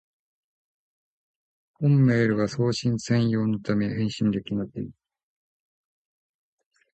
[1.79, 4.89] 本メールは送信専用のため、返信できません